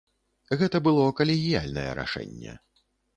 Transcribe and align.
Гэта 0.61 0.77
было 0.87 1.03
калегіяльнае 1.19 1.83
рашэнне. 1.99 2.55